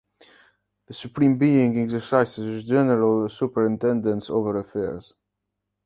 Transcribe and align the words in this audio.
The 0.87 0.95
Supreme 0.95 1.37
Being 1.37 1.77
exercises 1.77 2.63
a 2.63 2.67
general 2.67 3.29
superintendence 3.29 4.31
over 4.31 4.57
affairs. 4.57 5.13